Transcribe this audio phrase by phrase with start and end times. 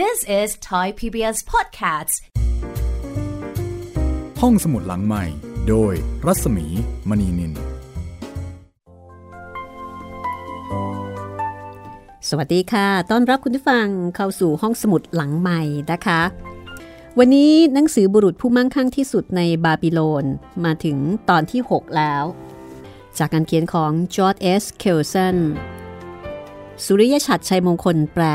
[0.00, 2.14] This is Thai PBS Podcasts
[4.40, 5.24] ห้องสมุดหลังใหม่
[5.68, 5.92] โดย
[6.26, 6.66] รัศมี
[7.08, 7.52] มณีนิน
[12.28, 13.86] สวัสดีค่ะ ต้อนรับคุณผู้ฟัง
[14.16, 15.62] เข้าสู่ห้องสมุดหลังใหม่
[15.92, 16.20] นะคะ
[17.18, 20.24] วันนี้หนังสือบุรุษผู้มั่งคั่งที่สุดในบาบิโลน
[20.64, 20.98] มาถึง
[21.30, 22.24] ตอนที่ 6 แล้ว
[23.18, 25.36] จากการเขียนของจอร์จ เอสเคลสัน
[26.84, 28.26] สุริยชัดชัยมงคลแปล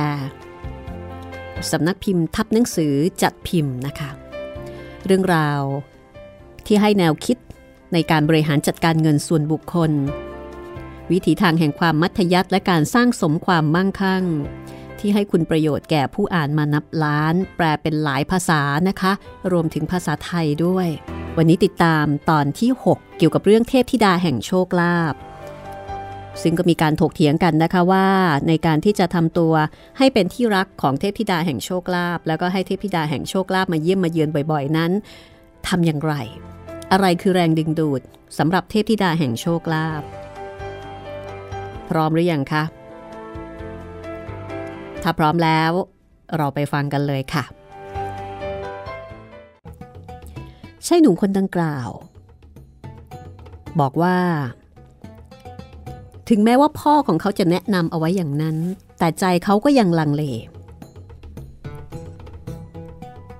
[1.72, 4.10] สำนักพิมพ์ทับหนังสือจัดพิมพ์นะคะ
[5.06, 5.62] เรื่องราว
[6.66, 7.38] ที่ให้แนวคิด
[7.94, 9.92] ในการบริหารจัดการเงินส่วนบุคคล
[11.12, 14.24] วิถีทางแห่งความมัธยัติและการสร้างสมความมั่งคั่ง
[15.00, 19.12] ที่ให้คุณประโยชน์แก่ผู้อ่านมานับล้าน แปลเป็นหลายภาษานะคะ
[19.52, 20.88] รวมถึงภาษาไทยด้วย
[21.38, 25.16] วันนี้ติดตามตอนที่ 6 เกี่ยวกับเรื่องเทพธิดาแห่งโชคลาภ
[26.44, 28.08] ซึ่งก็มีการถกเถียงกันนะคะว่า
[28.48, 29.54] ในการที่จะทำตัว
[29.98, 34.92] ให้เป็นที่รักของเทพธิดาแห่งโชคลาภแล้วก็ให้เทพธิดาแห่งโชคลาภมาเยี่ยมมาเยือนบ่อยๆ นั้น
[35.68, 36.14] ทำอย่างไร
[36.92, 38.02] อะไรคือแรงดึงดูด
[38.38, 40.04] สำหรับเทพธิดาแห่งโชคลาภ
[41.90, 42.64] พร้อมหรือยังคะ
[45.04, 45.72] ถ้าพร้อมแล้ว
[46.38, 47.44] เราไปฟังกันเลยค่ะ
[50.86, 51.90] ใช่หนุ่มคนดังกล่าว
[53.80, 54.18] บอกว่า
[56.30, 58.58] ถึงแม้ว่าพ่อของเขาจะแนะนำเอาไว้อย่างนั้น
[59.00, 60.24] แต่ใจเขาก็ยังลังเล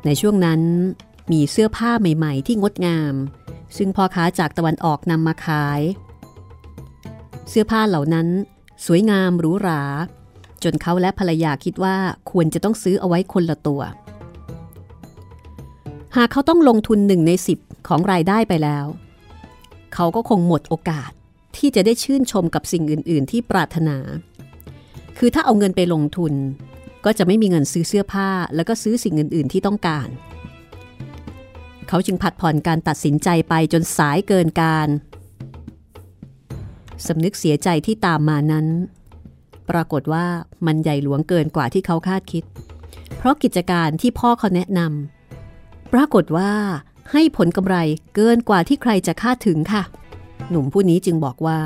[0.06, 0.62] ในช่วงนั้น
[1.32, 3.14] มีเสื้อผ้าใหม่ ๆ ที่งดงาม
[3.78, 5.82] ซึ่งพ่อค้าจากตะวันออกนำมาขาย
[7.50, 8.28] เสื้อผ้าเหล่านั้น
[8.86, 9.82] สวยงามหรูหรา
[10.64, 11.96] จนเขาและภรรยาคิดว่า
[12.32, 13.82] ควรจะต้องซื้อเอาไว้คนละตัว
[16.16, 18.86] หากเขาต้องลงทุนหนึ่งในสิบของรายได้ไปแล้ว
[19.94, 21.12] เขาก็คงหมดโอกาส
[21.56, 23.98] ที่จะได้ชื่นชมกับสิ่งอื่น ๆ ที่ปรารถนา
[25.18, 26.34] คือถ้าเอาเงินไปลงทุน
[27.06, 30.08] ก็จะไม่มีเงินซื้อเสื้อผ้า แล้วก็ซื้อสิ่งอื่น ๆ ที่ต้องการ
[31.88, 34.88] เขาจึงผัดผ่อนการตัดสินใจไปจนสายเกินการ
[37.08, 38.68] สำนึกเสียใจที่ตามมานั้น
[39.70, 40.26] ปรากฏว่า
[40.66, 42.44] มันใหญ่หลวงเกินกว่าที่เขาคาดคิด
[43.18, 46.52] เพราะกิจการที่พ่อเขาแนะนำปรากฏว่า
[47.12, 47.78] ให้ผลกำไร
[48.16, 49.84] เกินกว่าที่ใครจะคาดถึงค่ะ
[50.50, 51.60] หนุ่มผู้นี้จึงบอกว่า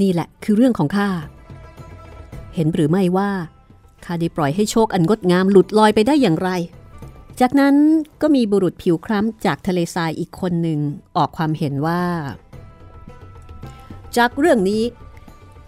[0.00, 1.08] นี่แหละคือเรื่องของข้า
[2.54, 3.30] เห็นหรือไม่ว่า
[4.04, 6.50] ข้าได้ปล่อยให้โชคอันงดงามหลุดลอยไปได้อย่างไร
[7.40, 7.74] จากนั้น
[8.22, 10.80] ก็มีบุรุษผิวคล้ำจากทะเลทรายอีกคนหนึ่ง
[11.16, 12.02] ออกความเห็นว่า
[14.16, 14.82] จากเรื่องนี้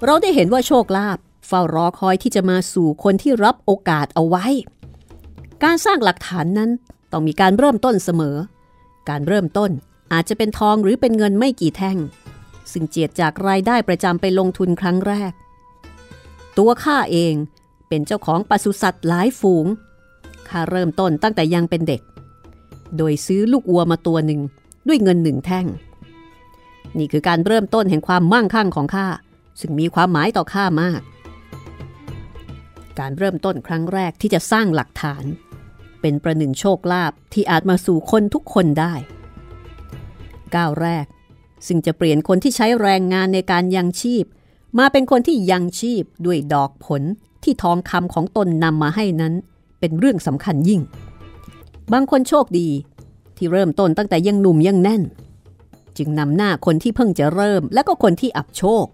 [0.05, 4.47] เราได้เห็นว่าโชคลาภเฝ้ารอคอยที่จะมาสู่คนที่รับโอกาสเอาไว้
[5.63, 6.71] การสร้างหลักฐานนั้น
[7.13, 8.37] ต้องมีการเริ่มต้นเสมอ
[9.09, 9.71] การเริ่มต้น
[10.13, 11.99] อาจจะเป็นทองหรือเป็นเงินไม่กี่แท่ง
[12.73, 15.33] ซึ่งเจียดจากรายได้ประจำไปลงทุนครั้งแรก
[16.59, 17.35] ตัวข้าเอง
[17.89, 19.67] เป็นเจ้าของปศุสัตว์หลายฝูง
[20.49, 22.03] ข้าเริ่มต้นตั้งแต่ยังเป็นเด็ก
[22.97, 24.41] โดยซื้อลูกวัวมาตัวหนึ่ง
[24.89, 25.67] ด้วยเงินหนึ่งแท่ง
[26.99, 29.07] นี่คือการเริ่มต้นแห่งความมั่งคั่งของข้า
[29.61, 31.01] ซึ่งมีความหมายต่อข้ามาก
[32.99, 35.25] การเริ่มต้นครั้งแรกที่จะสร้างหลักฐาน
[36.01, 38.95] เป็นประหนึ่งโชคลาภที่อาจมาสู่คนทุกคนได้
[40.57, 41.07] ก้าวแรก
[41.67, 44.25] ซึ่งจะเปลี่ยนคนที่ใช้แรงงานในการยังชีพ
[44.79, 47.03] มาเป็นคนที่ยังชีพด้วยดอกผล
[47.45, 49.35] ที่ทองคำของตนนำมาให้นั้น
[49.81, 50.81] เป็นเรื่องสำคัญยิ่ง
[51.93, 52.69] บางคนโชคดี
[53.37, 55.03] ที่เริ่มต้นตั้งแต่ยังหนุ่มยังแน่น
[55.97, 58.85] จึงนำหน้าคนที่เพิ่งจะเริ่ม และก็คนที่อับโชค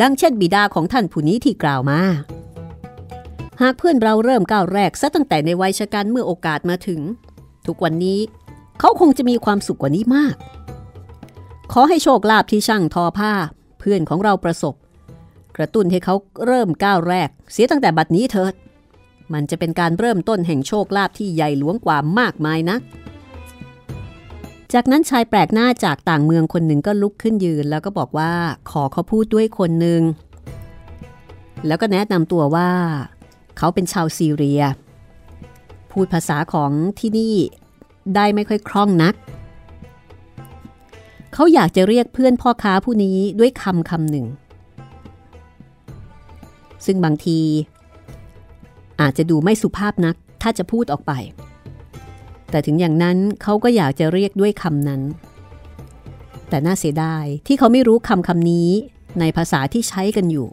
[0.00, 2.00] ดังเช่นบิดาของท่านผู้นี้ที่กล่าวมา
[3.60, 7.00] หากเพื่อนเราเริ่มก้าวแรกซะตั้งแต่ในวัยชะกันเมื่อโอกาสมาถึง
[7.66, 8.20] ทุกวันนี้
[8.80, 10.36] เขาคงจะมีความสุขกว่านี้มาก
[11.74, 13.32] ขอให้โชคลาภที่ช่างทอผ้า
[13.78, 14.74] เพื่อนของเราประสบ
[15.56, 16.14] กระตุ้นให้เขา
[16.46, 18.54] เริ่มก้าวแรก เสียตั้งแต่บัดนี้เถิด
[19.32, 22.80] มันจะเป็นการเริ่มต้นแห่งโชคลาภที่ใหญ่หลวงกว่ามากมายนัก
[24.72, 28.32] จากนั้นชายแปลกหน้าจากต่างเมืองคนหนึ่งก็ลุกขึ้นยืน แล้วก็บอกว่า
[28.70, 30.02] ขอเขาพูดด้วยคนหนึ่ง
[31.66, 32.70] แล้วก็แนะนำตัวว่า
[33.58, 34.62] เขาเป็นชาวซีเรีย
[35.90, 37.36] พูดภาษาของที่นี่
[38.14, 39.14] ได้ไม่ค่อยคล่องนัก
[41.34, 44.26] เขาอยากจะเรียกเพื่อนพ่อค้าผู้นี้ด้วยคำคำหนึ่ง
[46.86, 47.40] ซึ่งบางที
[49.00, 51.12] อาจจะดูไม่สุภาพนักถ้าจะพูดออกไป
[52.50, 55.02] แต่ถึงอย่างนั้นเขาก็อยากจะเรียกด้วยคำนั้น
[56.48, 58.70] แต่น่าเสียดายที่เขาไม่รู้คำคำนี้
[59.20, 60.48] ในภาษาที่ใช้กันอยู่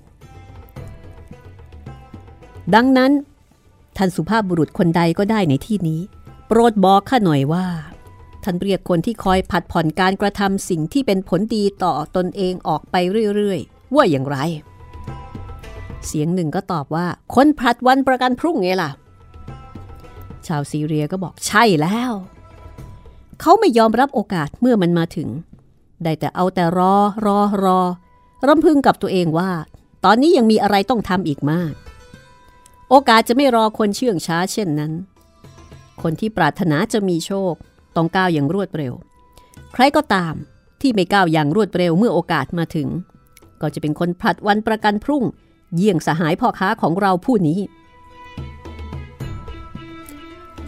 [2.76, 3.12] ดังนั้น
[3.98, 6.02] ท่านสุภาพบุรุษคนใดก็ได้ในที่นี้
[6.48, 7.66] โปรดบอกข้าหน่อยว่า
[8.44, 12.96] ท่านเรียกคนที่คอยผัดผ่อนการกระทำสิ่งที่เป็นผลดีต่อตนเองออกไป
[13.36, 14.38] เรื่อยๆ ว่าอย่างไร
[16.06, 18.90] เสียงหนึ่งก็ตอบว่า คนผัดวันประกันพรุ่งไงล่ะ
[20.48, 22.12] ชาวซีเรียก็บอกใช่แล้ว
[23.42, 25.30] เขาไม่ยอมรับโอกาสเมื่อมันมาถึง
[26.04, 26.94] ได้แต่เอาแต่รอ
[27.26, 27.80] รอรอ
[28.48, 29.52] รำพึงกับตัวเองว่า
[30.06, 31.74] ตอนนี้ยังมีอะไรต้องทำอีกมาก
[32.90, 34.92] โอกาสจะไม่รอคนเชื่องช้าเช่นนั้น
[36.02, 37.54] คนที่ปรารถนาจะมีโชค
[37.96, 38.94] ต้องก้าวอย่างรวดเร็ว
[39.74, 40.34] ใครก็ตาม
[40.82, 42.88] ที่ไม่ก้าวอย่างรวดเร็วเมื่อโอกาสมาถึง
[43.62, 45.24] ก็จะเป็นคนผลัดวันประกันพรุ่ง
[45.76, 47.60] เยี่ยงสหายพ่อค้าของเราผู้นี้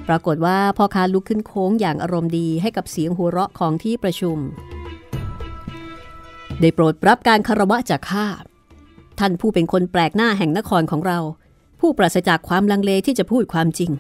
[0.08, 4.38] ปรากฏว่าพ่อค้าลุกขึ้นโค้งอย่างอารมณ์ดีให้กับเสียงหัวเราะของที่ประชุม
[6.60, 8.28] ได้โปรดรับการคารวะจากข้า
[9.20, 11.20] ท่านผู้เป็นคนแปลกหน้าแห่งนครของเรา
[11.80, 13.92] ผู้ปราศจากความลังเลที่จะพูดความจริง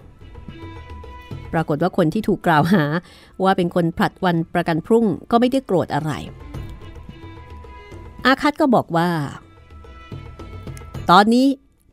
[1.53, 2.83] ปรากฏว่าคนที่ถูกกล่าวหา
[3.43, 6.11] ว่าเป็นคนผลัดวันประกันพรุ่งก็ไม่ได้โกรธอะไร
[8.25, 9.09] อาคัตก็บอกว่า
[11.11, 11.47] ตอนนี้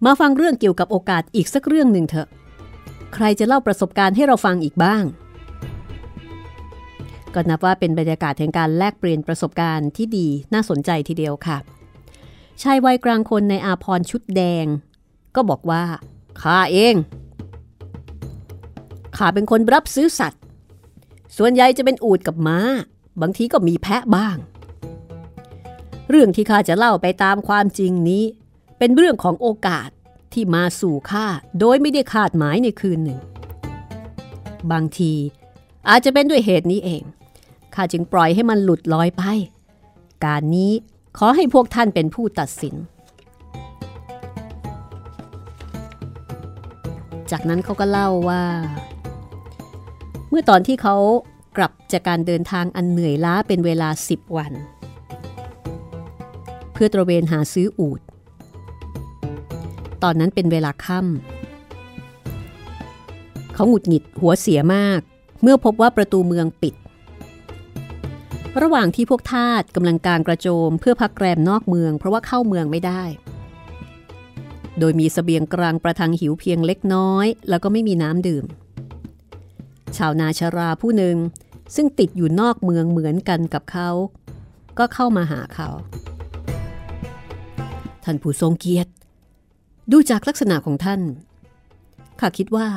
[0.05, 2.29] มาฟังเรื่องเกี่ยวกับโอกาสอีกสักเรื่องหนึ่งเถอะ
[3.15, 5.05] ใครจะเล่าประสบการณ์ให้เราฟังอีกบ้าง
[7.35, 11.59] ก็นับว่าเป็นบรรยากาศแห่งการแลกเปลี่ยนประสบการณ์ที่ดีน่าสนใจทีเดียวค่ะ
[12.63, 14.67] ชายวัยกลางคนในอาพรชุดแดง
[15.35, 15.83] ก็บอกว่า
[16.41, 16.95] ข้าเอง
[19.19, 20.43] ข้าเป็นคนรับซื้อสัตว์
[21.37, 22.59] ส่วนใหญ่จะเป็นอูดกับม้า
[23.21, 24.37] บางทีก็มีแพะบ้าง
[26.11, 28.25] เรื่องที่ข้าจะเล่าไปตามความจริงนี้
[28.79, 29.89] เป็นเรื่องของโอกาส
[30.33, 31.27] ที่มาสู่ข้า
[31.61, 33.21] โดยไม่ได้คาดหมายในคืนหนึ่ง
[34.71, 35.13] บางที
[35.89, 37.03] อาจจะเป็นด้วยเหตุนี้เอง
[37.75, 39.23] ข้าจึงปล่อยให้มันหลุดลอยไป
[40.25, 40.73] การนี้
[41.19, 42.75] ขอให้พวกท่านเป็นผู้ตัดสิน
[47.31, 48.43] จากนั้นเขาก็เล่าว่า
[50.29, 50.97] เมื่อตอนที่เขา
[51.57, 54.53] กลับจากการเดินทางอันเหนื่อยล้าเป็นเวลา 10 วัน
[56.73, 58.01] เพื่อตระเวนหาซื้ออูด
[60.03, 65.01] ตอนนั้นเป็นเวลาค่ำเขาหงุดหงิดหัวเสียมาก
[65.43, 66.75] เมื่อพบว่าประตูเมืองปิด
[68.63, 73.03] ระหว่างที่พวกทาสกำลังกางกระโจมเพื่อพักแรมนอกเมือง เพราะว่าเข้าเมืองไม่ได้
[74.79, 78.45] โดยมีสเสบียงกลางประทังหิวเพียงเล็กน้อย แล้วก็ไม่มีน้ำดื่ม
[79.97, 81.17] ชาวนาชราผู้หนึ่ง
[81.75, 83.91] ซึ่งติดอยู่นอกเมืองเหมือนกันกับเขา
[84.79, 85.69] ก็เข้ามาหาเขา
[88.05, 88.91] ท่านผู้ทรงเกียรติ
[89.93, 91.01] ดูจากลักษณะของท่าน
[92.21, 92.69] ข้าคิดว่า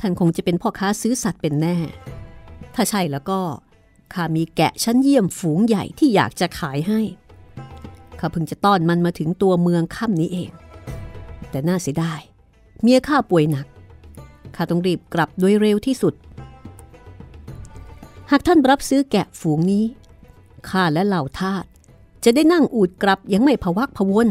[0.00, 1.76] ท่านคงจะเป็นพ่อค้าซื้อสัตว์เป็นแน่
[2.74, 3.40] ถ้าใช่แล้วก็
[4.14, 7.00] ข้ามีแกะชั้นเยี่ยมฝูงใหญ่ที่อยากจะขายให้
[8.20, 10.50] ข้าเพิ่งจะต้อนมันมาถึงตัวเมืองค่ำนี้เอง
[11.50, 12.20] แต่น่าเสียดาย
[12.82, 13.66] เมียข้าป่วยหนัก
[14.56, 16.14] ข้าต้องรีบกลับโดยเร็วที่สุด
[18.30, 19.84] หากท่านรับซื้อแกะฝูงนี้
[20.68, 21.64] ข้าและเหล่าทาส
[22.24, 24.28] จะได้นั่งอูดกลับยังไม่พวักพวน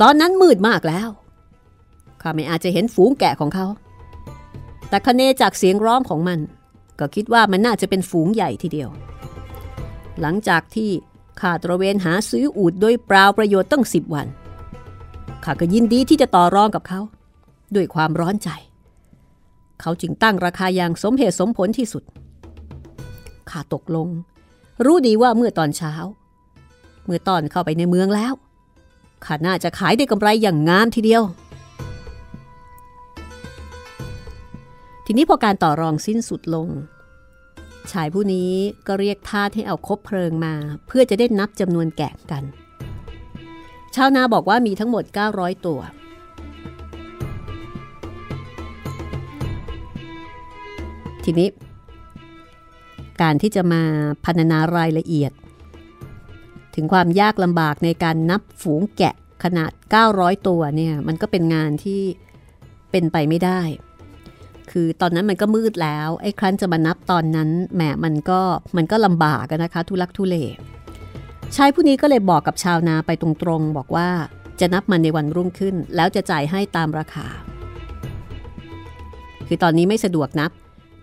[0.00, 1.08] ตอนนั้นมืดมากแล้ว
[2.22, 3.66] ข้าไม่อาจจะเห็นฝูงแกะของเขา
[4.88, 6.38] แต่คเนจากเสียงร้องของมัน
[6.98, 8.90] ก็คิดว่ามันน่าจะเป็นฝูงใหญ่ทีเดียว
[10.20, 10.90] หลังจากที่
[11.40, 14.26] ข้าตระเวนหาซื้ออูดโดยเปล่าประโยชน์ตั้งสิบวัน
[15.44, 17.00] ข้าก็ยินดีที่จะต่อรองกับเขา
[17.74, 18.50] ด้วยความร้อนใจ
[19.80, 22.02] เขาจึงตั้งราคาอย่างสมเหตุสมผลที่สุด
[23.50, 24.08] ข้าตกลง
[24.84, 25.92] รู้ดีว่าเมื่อตอนเช้า
[27.04, 28.34] เมื่อตอนเข้าไปในเมืองแล้ว
[29.24, 31.22] ข้าน่าจะขายได้กำไรอย่างงามทีเดียว
[35.06, 36.68] ทีนี้พอการต่อรองสิ้นสุดลง
[37.92, 38.50] ชายผู้นี้
[38.86, 40.54] ก็เรียกทาสให้เอาคบเพลิงมา
[40.86, 42.44] เพื่อจะได้นับจำนวนแกะกัน
[43.94, 45.04] ชาวนาบอกว่ามีทั้งหมด
[45.34, 45.80] 900 ตัว
[51.24, 51.48] ทีนี้
[53.22, 53.82] การที่จะมา
[54.24, 55.32] พันนารายละเอียด
[56.74, 59.14] ถึงความยากลำบากในการนับฝูงแกะ
[59.44, 59.70] ขนาด
[60.08, 62.02] 900 ตัวเนี่ยมันก็เป็นงานที่
[62.90, 63.60] เป็นไปไม่ได้
[64.70, 68.40] คือตอนนั้นมันก็มืดแล้ว ไอ้ครั้นจะมานับตอนนั้นแหมมันก็
[68.76, 70.36] มันก็ลำบากนะคะ ทุลักทุเล
[71.56, 73.28] ชายผู้นี้ก็เลยบอกกับชาวนาไปตร
[73.58, 74.08] งๆ บอกว่า
[74.60, 77.26] จะนับมันในวันรุ่งขึ้น แล้วจะจ่ายให้ตามราคา
[79.48, 80.50] คือตอนนี้ไม่สะดวกนับ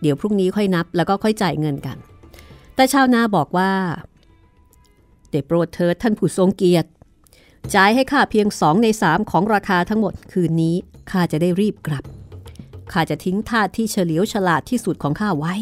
[0.02, 1.98] เดี๋ยวพรุ่งนี้ค่อยนับแล้วก็ค่อยจ่ายเงินกัน
[2.76, 3.72] แต่ชาวนาบอกว่า
[5.30, 6.90] เดโปรดเธอท่านผู้ทรงเกียรติ
[7.76, 10.76] จ่ายให้ข้าเพียงสองในสามของราคาทั้งหมดคืนนี้
[11.12, 12.04] ข้าจะได้รีบกลับ
[12.92, 15.56] ข้าจะทิ้งทาสที่เฉลียวฉลาดที่สุดของข้าไว้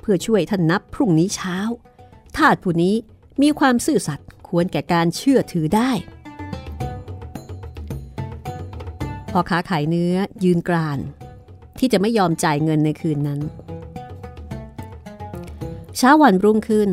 [0.00, 1.56] เพื่อช่วยท่านนับพรุ่งนี้เช้า
[2.36, 2.94] ทาสผู้นี้
[3.42, 5.90] มีความซื่อสัตย์ควรแก่การเชื่อถือได้
[9.32, 10.14] พอค้าขายเนื้อ
[10.44, 10.98] ยืนกราน
[11.78, 13.40] ที่จะไม่ยอมจ่ายเงินในคืนนั้น
[15.96, 16.90] เช้าวันรุ่งขึ้น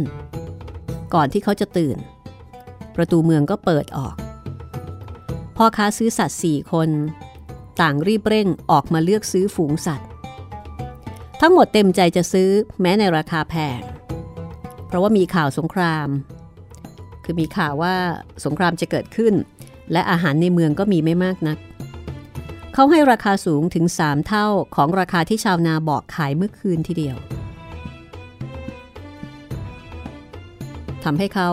[1.13, 1.97] ก่อนที่เขาจะตื่น
[2.95, 4.15] ประตูเมืองก็เปิดออก
[5.57, 6.89] พ่อค้าซื้อสัตว์สี่คน
[7.81, 10.07] ต่างรีบเร่งออกมาเลือกซื้อฝูงสัตว์
[11.41, 12.49] ทั้งหมดเต็มใจจะซื้อ
[12.81, 13.81] แม้ในราคาแพง
[14.87, 16.07] เพราะว่ามีข่าวสงคราม
[17.23, 17.95] คือมีข่าวว่า
[18.45, 19.33] สงครามจะเกิดขึ้น
[19.91, 21.57] และอาหารในเมืองก็มีไม่มากนัก
[22.75, 27.17] เขาให้ราคาสูงถึง 3 เท่าของราคาที่ชาวนาบอกขายเมื่อคืนทีเดียว
[31.03, 31.49] ทำให้เขา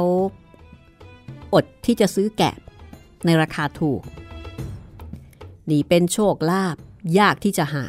[1.54, 2.54] อดที่จะซื้อแกะ
[3.24, 4.02] ในราคาถูก
[5.70, 6.76] นี่เป็นโชคลาภ
[7.18, 7.84] ยากที่จะหา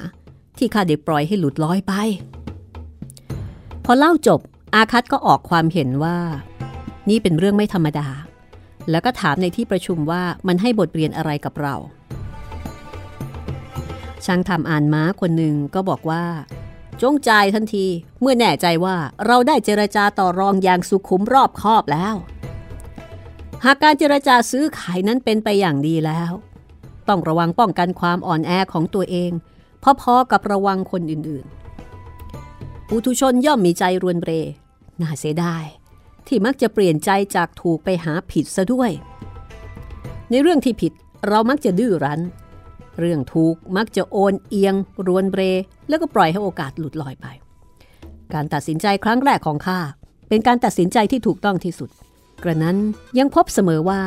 [0.57, 1.93] ที่ข้าได้ปล่อยให้หลุดลอยไป
[3.85, 4.39] พอเล่าจบ
[4.75, 6.17] อาคัตก็ออกความเห็นว่า
[7.09, 8.07] นี่เป็นเรื่องไม่ธรรมดา
[8.89, 11.75] แล้วก็ถามในที่ประชุมว่ามันให้บทเรียนอะไรกับเรา
[14.25, 16.24] ช่างทำอ่านม้าคนหนึ่งก็บอกว่า
[17.01, 17.86] จงใจทันที
[18.20, 22.16] เมื่อแน่ใจว่าเราได้เจรจาต่อรองอย่างสุขุมรอบคอบแล้ว
[23.66, 26.32] หากการเจรจาซื้อขายนั้นเป็นไปอย่างดีแล้ว
[27.08, 29.32] ต้องระวังป้องกันความอ่อนแอของตัวเอง
[30.01, 34.32] พอๆกับระวังคนอื่นๆปุถุชนย่อมมีใจรวนเร
[35.01, 35.63] น่าเสียดาย
[36.28, 38.92] ที่มักจะเปลี่ยนใจจากถูกไปหาผิดซะด้วย
[40.30, 40.94] ในเรื่องที่ผิด
[41.28, 42.22] เรามักจะดื้อรั้น
[43.00, 44.75] เรื่องถูกมักจะโอนเอียง
[45.07, 45.41] รวนเร
[45.89, 47.27] แล้วก็ปล่อยให้โอกาสหลุดลอยไป
[48.33, 49.79] การตัดสินใจครั้งแรกของข้า
[50.29, 51.89] เป็นการตัดสินใจที่ถูกต้องที่สุด
[52.43, 52.77] กระนั้น
[53.17, 54.01] ยังพบเสมอว่า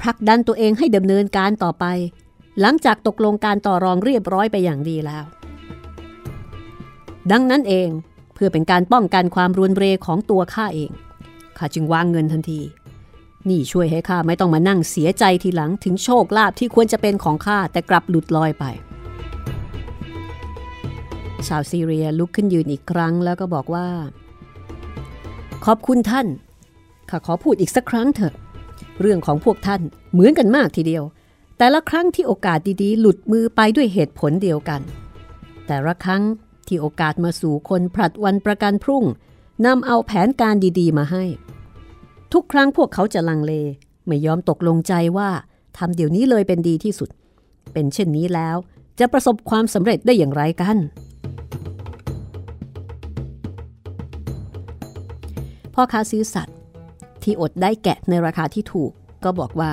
[0.00, 1.84] ผลักดันตัวเองให้ดำเนินการต่อไป
[2.60, 5.24] หลังจากตกลงการต่อรองเรียบร้อยไปอย่างดีแล้ว
[7.32, 7.88] ดังนั้นเอง
[8.34, 10.90] เพื่อเป็นการป้องกันความรวนเรของตัวข้าเอง
[11.58, 12.60] ข้าจึงวางเงินทันที
[13.48, 18.64] นี่ช่วยให้ข้าไม่ต้องมานั่งเสียใจทีหลังถึงโชคลาภที่ควรจะเป็นของข้าแต่กลับหลุดลอยไป
[21.46, 23.88] ชาวซีเรียลุกขึ้นยืนอีกครั้งแล้วก็บอกว่า
[25.64, 26.26] ขอบคุณท่าน
[27.10, 28.34] ข้าขอพูดอีกสักครั้งเถอะ
[29.00, 31.04] เรื่องของพวกท่านเหมือนกันมากทีเดียว
[31.58, 34.80] แต่ละครั้งที่โอกาสดีๆ หลุดมือไปด้วยเหตุผลเดียวกัน
[35.66, 36.22] แต่ละครั้ง
[36.66, 39.04] ที่โอกาสมาสู่คนผลัดวันประกันพรุ่ง
[39.66, 41.24] นำเอาแผนการดีๆ มาให้
[42.32, 43.52] ทุกครั้งพวกเขาจะลังเล
[44.06, 45.30] ไม่ยอมตกลงใจว่า
[45.78, 47.10] ทำเดี๋ยวนี้เลยเป็นดีที่สุด
[47.72, 48.56] เป็นเช่นนี้แล้ว
[48.98, 50.76] จะประสบความสำเร็จได้อย่างไรกัน
[55.74, 56.56] พ่อค้าซื้อสัตว์
[57.22, 58.90] ที่อดได้แกะในราคาที่ถูก
[59.24, 59.72] ก็บอกว่า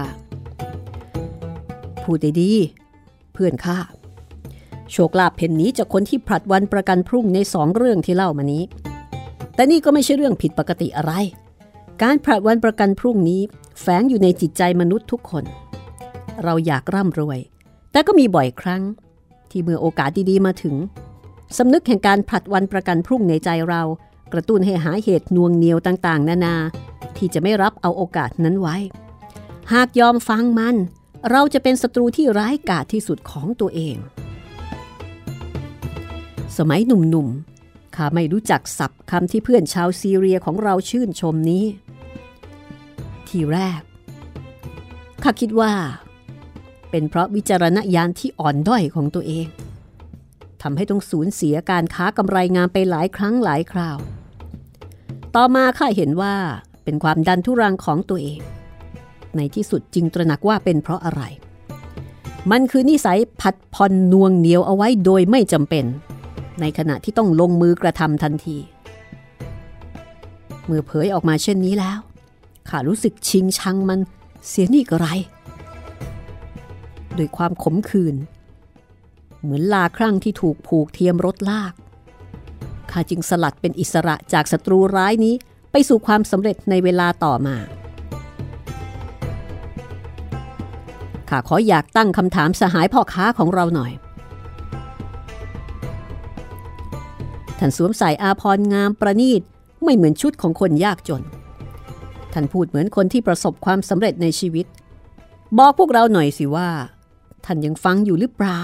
[2.04, 2.52] พูดได้ดี
[3.34, 3.78] เพื่อนข้า
[4.92, 8.64] โชคลาภเพนนี้จากคนที่ผลัดวันประกันพรุ่งในสองเรื่องที่เล่ามานี้
[9.56, 11.14] แต่นี่ก็ไม่ใช่เรื่องผิดปกติอะไร
[12.04, 13.42] การผลัดวันประกันพรุ่งนี้
[13.82, 15.44] แฝงอยู่ในจิตใจมนุษย์ทุกคน
[16.44, 17.40] เราอยากร่ำรวย
[17.92, 18.84] แต่ก็มีบ่อยครั้ง
[19.52, 20.76] ที่เมื่อโอกาสดีๆมาถึง
[21.58, 23.82] สำนึกแห่งการผลัดวันประกันพรุ่งในใจเรา
[24.34, 26.56] กระตุ้นให้หาเหตุนวงเหนียวต่างๆ นานา
[27.18, 28.76] ที่จะไม่รับเอาโอกาสนั้นไว้
[29.74, 30.76] หากยอมฟังมัน
[31.32, 33.98] เราจะเป็นศัตรูที่ร้ายกาจที่สุดของตัวเอง
[36.58, 41.66] สมัยหนุ่มๆข้าไม่รู้จักศัพท์คำที่เพื่อนชาวซีเรียของเราชื่นชมนี้
[43.34, 43.82] ทีแรก
[45.24, 45.74] ข้าคิดว่า
[46.92, 49.48] เป็นเพราะวิจารณญาณที่อ่อนด้อยของตัวเอง
[50.62, 53.98] ทำให้ต้องสูญเสียการค้ากำไรงานไปหลายครั้งหลายคราว
[55.36, 56.36] ต่อมาข้าเห็นว่า
[56.84, 58.40] เป็นความดันทุรังของตัวเอง
[59.36, 61.22] ในที่สุดจึงตระหนักว่าเป็นเพราะอะไร
[62.52, 65.86] มันคือนิสัยผัดผ่อนนวงเหนียวเอาไว้โดยไม่จำเป็น
[66.62, 68.58] ในขณะที่ต้องลงมือกระทำทันที
[70.66, 72.00] เมื่อเผยออกมาเช่นนี้แล้ว
[72.70, 74.00] ข้ารู้สึกชิงชังมัน
[74.48, 75.08] เสียนี่ก็ไร
[77.16, 78.16] โดยความขมขื่น
[79.42, 81.74] เหมือนลาครั่งที่ถูกผูกเทียมรถลาก
[82.92, 85.36] ข้าจึงสลัดเป็นอิสระจากศัตรูร้ายนี้
[85.72, 87.56] ไปสู่ความสำเร็จในเวลาต่อมา
[91.30, 93.92] ข้าขออยากตั้งคำถามสหายพ่อค้าของเราหน่อย
[97.60, 99.42] ท่านสวมใส่อาพรงามประณีต
[99.84, 101.24] ไม่เหมือนชุดของคนยากจน
[102.34, 104.66] ท่านพูดเหมือนคนที่ประสบความสำเร็จในชีวิต
[105.58, 106.70] บอกพวกเราหน่อยสิว่า
[107.46, 108.60] ท่านยังฟังอยู่หรือเปล่า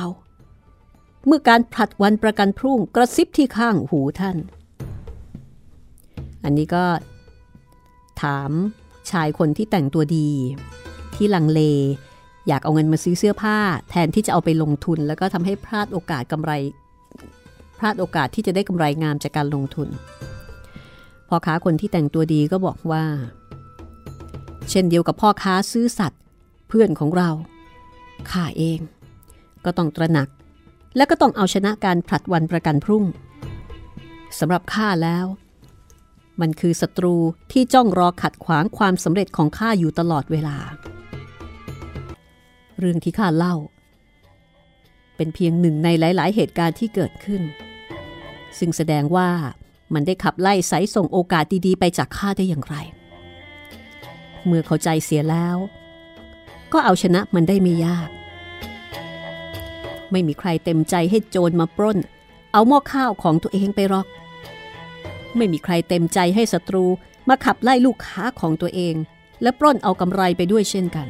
[1.25, 4.37] เมื่อการผลัดวันประกันพรุ่งกระซิบที่ข้างหูท่าน
[6.43, 6.85] อันนี้ก็
[8.21, 8.51] ถาม
[9.11, 10.29] ชายคนที่แต่งตัวดี
[11.15, 11.61] ที่ลังเล
[12.47, 13.57] อยากเอาเงินมาซื้อเสื้อผ้า
[13.89, 16.51] แทนที่จะเอาไปลงทุน แล้วก็ทำให้พลาดโอกาสกำไร
[17.79, 19.89] พลาดโอกาสที่จะได้กำไรงามจากการลงทุน
[21.27, 23.03] พ่อค้าคนที่แต่งตัวดีก็บอกว่า
[24.69, 26.21] เช่นเดียวกับพ่อค้าซื้อสัตว์
[26.67, 27.29] เพื่อนของเรา
[28.31, 28.79] ข้าเอง
[29.65, 30.27] ก็ต้องตระหนัก
[30.95, 33.03] และก็ต้องเอาชนะการผลัดวันประกันพรุ่ง
[34.39, 35.25] สำหรับข้าแล้ว
[36.41, 37.15] มันคือศัตรู
[37.51, 40.57] ที่จ้องรอขัดขวางความสำเร็จของข้าอยู่ตลอดเวลา
[42.79, 43.55] เรื่องที่ข้าเล่า
[45.15, 47.41] เป็นเพียงหนึ่งในหลาย ๆ เหตุการณ์ที่เกิดขึ้น
[48.57, 49.29] ซึ่งแสดงว่า
[49.93, 52.75] มันได้ขับไล่สายส่งโอกาสดี ๆ ไปจากข้าได้อย่างไร
[54.45, 55.57] เมื่อเข้าใจเสียแล้ว
[56.73, 58.09] ก็เอาชนะมันได้ไม่ยาก
[60.11, 61.97] ไม่มีใครเต็มใจให้โจรมาปล้น
[62.53, 64.07] เอาหม้อข้าวของตัวเองไปหรอก
[65.37, 66.85] ไม่มีใครเต็มใจให้ศัตรู
[67.29, 68.95] มาขับไล่ลูกค้าของตัวเอง
[69.41, 71.07] และปล้นเอากำไรไปด้วยเช่นกัน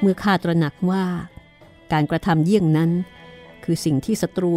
[0.00, 1.04] เมื่อข้าตระหนักว่า
[1.92, 2.90] การกระทำเยี่ยงนั้น
[3.64, 4.52] คือสิ่งที่ศัตรู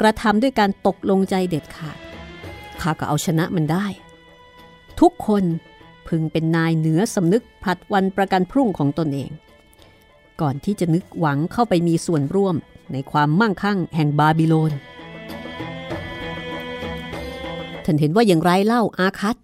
[0.00, 1.98] กระทำด้วยการตกลงใจเด็ดขาด
[2.80, 3.86] ข้าก็เอาชนะมันได้
[5.00, 5.44] ทุกคน
[6.08, 9.30] พึงเป็นนายเหนือสำนึกผลัดวันประกันพรุ่งของตนเอง
[10.40, 12.56] ก่อนที่จะนึกหวังเข้าไปมีส่วนร่วม
[12.92, 14.72] ในความมั่งคั่งแห่งบาบิโลน
[17.84, 19.36] ท่านเห็นว่าอย่างไรเล่าอาคัต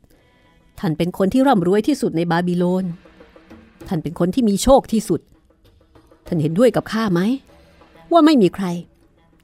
[0.79, 2.85] ท่านเป็นคนที่ร่ำรวยที่สุดในบาบิโลน
[3.89, 5.21] ท่านเป็นคนที่มีโชคที่สุด
[6.27, 7.21] ท่านเห็นด้วยกับข้าไหม
[8.13, 8.67] ว่าไม่มีใคร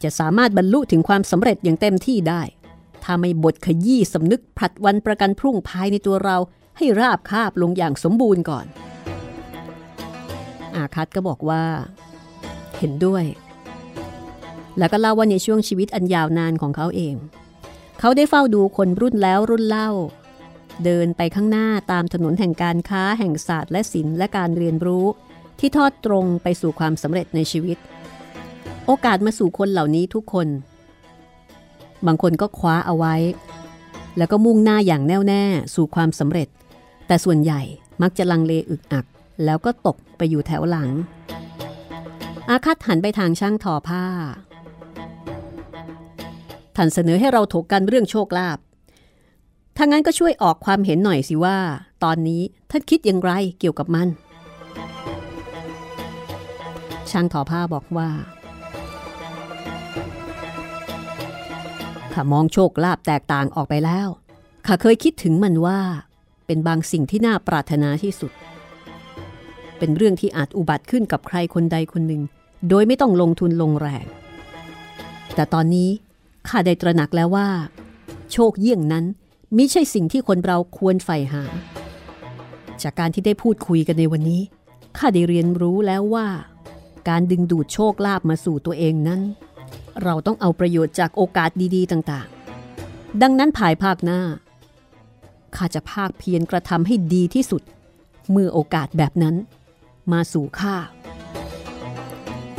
[0.02, 2.42] จะสามารถบรรลุถึงความสำเร็จอย่างเต็มที่ได้
[3.02, 6.36] ถ้าไม่บทขยี้สำนึกผลัดวันประกันพรุ่งภายในตัวเรา
[6.78, 8.66] ให้ราบคาบลงอย่างสมบูรณ์ก่อน
[10.74, 11.64] อาคัตก็บอกว่า
[12.78, 13.24] เห็นด้วย
[14.78, 17.14] แล้วก็เล่าว่าในช่วงชีวิตอันยาวนานของเขาเอง
[18.00, 19.90] เขาได้เฝ้าดูคนรุ่นแล้วรุ่นเล่า
[20.84, 25.06] เดินไปข้างหน้าตามถนนแห่งการค้าแห่งศาสตร์และศิลป์และการเรียนรู้
[25.58, 27.78] ที่ทอดตรงไปสู่ความสำเร็จในชีวิต
[28.86, 30.48] โอกาสมาสู่คนเหล่านี้ทุกคน
[32.06, 33.14] บางคนก็คว้าเอาไว้
[34.18, 35.42] แล้วก็มุ่งหน้าอย่างแน่วแน่
[35.74, 36.48] สู่ความสำเร็จ
[37.08, 37.60] แต่ส่วนใหญ่
[38.02, 39.06] มักจะลังเลอึกอัก
[39.44, 40.90] แล้วก็ตกไปอยู่แถวหลัง
[42.48, 44.04] อาคัตหันไปทางช่างทอผ้า
[46.76, 48.58] ท่านเสนอให้เราถกกันเรื่องโชคลาภ
[49.76, 51.58] ถ้างั้นก็ช่วยออกความเห็นหน่อยสิว่า
[52.04, 54.08] ตอนนี้ท่านคิดอย่างไรเกี่ยวกับมัน
[57.10, 58.08] ช่างทอผ้าบอกว่า
[62.12, 64.08] ข้ามองโชคลาภแตกต่างออกไปแล้ว
[64.66, 65.80] ข้าเคยคิดถึงมันว่า
[66.48, 68.32] เป็นบางสิ่งที่น่าปรารถนาที่สุด
[69.78, 72.22] เป็นเรื่องที่อาจอุบัติขึ้นกับใครคนใดคนหนึ่ง
[72.68, 74.06] โดยไม่ต้องลงทุนลงแรง
[75.34, 75.90] แต่ตอนนี้
[76.48, 77.48] ข้าได้ตระหนักแล้วว่า
[78.32, 79.04] โชคเยี่ยงนั้น
[79.56, 81.44] มิใช่สิ่งที่คนเราควรใฝ่หา
[82.82, 84.42] จากการที่ได้พูดคุยกันในวันนี้
[84.98, 86.26] ข้าได้เรียนรู้แล้วว่า
[87.08, 89.20] การดึงดูดโชคลาภมาสู่ตัวเองนั้น
[90.02, 92.28] เราต้องเอาประโยชน์จากโอกาสดี ๆ ต่าง
[92.74, 94.20] ๆ ดังนั้นภายภาคหน้า
[95.56, 97.62] ข้าจะภาคเพียรกระทำให้ดีที่สุด
[98.30, 99.36] เมื่อโอกาสแบบนั้น
[100.12, 100.76] มาสู่ข้า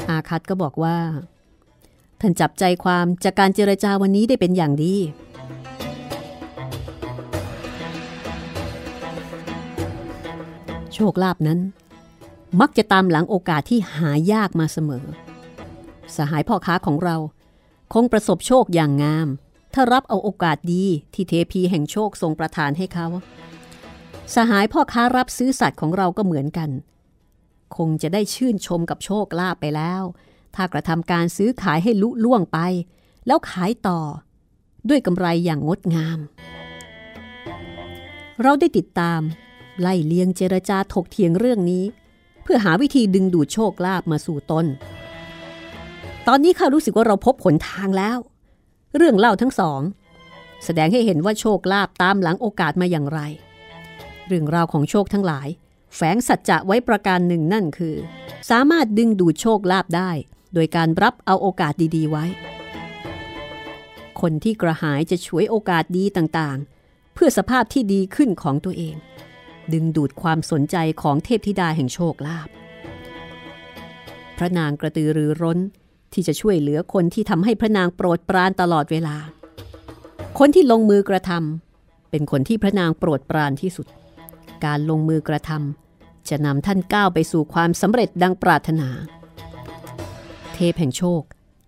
[0.09, 0.97] อาคัตก็บอกว่า
[2.21, 4.95] ท่านจับใจความจากการเจรจาวันนี้ได้เป็นอย่างดี
[10.93, 11.59] โชคลาภนั้น
[12.59, 15.05] มักจะตามหลังโอกาสที่หายากมาเสมอ
[16.15, 17.15] สหายพ่อค้าของเรา
[17.93, 19.27] คงประสบโชคอย่างงาม
[19.73, 23.07] ถ้ารับเอาโอกาสดีที่เทพีแห่งโชคทรงประทานให้เขา
[24.35, 26.69] สหายพ่อค้ารับซื้อสัตว์ของเราก็เหมือนกัน
[27.77, 30.03] คงจะได้ชื่นชมกับโชคลาภไปแล้ว
[30.55, 32.59] ถ้ากระทำการซื้อขายให้ลุล่วงไป
[33.27, 33.99] แล้วขายต่อ
[34.89, 36.19] ด้วยกำไรอย่างงดงาม
[38.41, 39.21] เราได้ติดตาม
[39.81, 41.83] ไล่เลียงเจรจาถกเถียงเรื่องนี้
[42.43, 44.65] เพื่อหาวิธีดึงดูดโชคลาภมาสู่ตน
[46.27, 48.17] ตอนนี้ข้ารู้สึกว่าเราพบหนทางแล้ว
[48.95, 49.81] เรื่องเล่าทั้งสอง
[50.65, 53.19] แสดงให้เห็นว่าโชคลาภตามหลังโอกาสมาอย่างไร
[54.27, 55.47] เรื่องราวของโชคทั้งหลาย
[55.95, 57.95] แฝงสัจจะไว้ประการหนึ่งนั่นคือ
[58.49, 60.11] สามารถดึงดูดโชคลาภได้
[60.53, 62.25] โดยการรับเอาโอกาสดีๆไว้
[64.21, 68.95] คนที่กระหายจะช่วยโอกาสดีต่างๆ เพื่อสภาพที่ดีขึ้นของตัวเอง
[69.73, 72.49] ดึงดูดความสนใจของเทพธิดาแห่งโชคลาภ
[74.37, 75.59] พระนางกระตือรือร้น
[76.13, 79.15] ที่จะช่วยเหลือคนที่ทำให้พระนางโปรดปรานตลอดเวลา
[80.39, 83.87] คนที่ลงมือกระทำเป็นคนที่พระนางโปรดปรานที่สุด
[84.65, 88.89] การลงมือกระทำจะนำท่านก้าวไปสู่ความสำเร็จดังปรารถนา
[90.53, 91.21] เทพแห่งโชค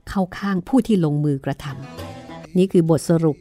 [0.09, 3.37] เข้าข้างผู้ที่ลงมือกระทำนี่คือบทสรุป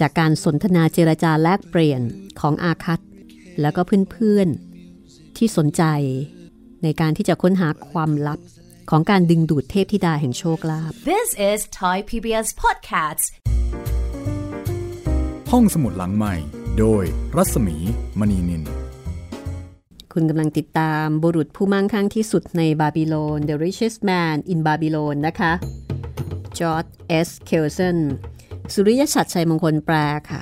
[0.00, 2.02] จากการสนทนาเจรจาแลกเปลี่ยน
[2.40, 3.00] ของอาคัต
[3.60, 5.82] แล้วก็เพื่อนๆที่สนใจ
[6.82, 8.40] ในการที่จะค้นหาความลับ
[8.90, 13.26] ของการดึงดูดเทพธิดาแห่งโชคลาภ This is Thai PBS Podcasts
[15.52, 16.34] ห้องสมุดหลังใหม่
[16.78, 17.04] โดย
[17.36, 17.76] รัศมี
[18.18, 18.62] มณีนิน
[20.12, 25.52] คุณกำลังติดตามบุรุษผู้มั่งคั่งที่สุดในบาบิโลน The Richest Man in Babylon นะคะ
[26.58, 27.98] จอร์ดเอสเคลเซน
[28.72, 29.96] สุริยชัดชัยมงคลแปล
[30.30, 30.40] ค่ะ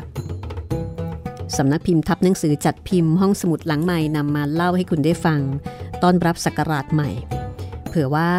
[1.57, 5.41] สำนักพิมพ์ทับหนังสือจัดพิมพ์ห้องสมุดหลังใหม่นำมาเล่าให้คุณได้ฟัง
[6.03, 7.11] ต้อนรับศักราชใหม่
[7.89, 8.33] เผื่อว่า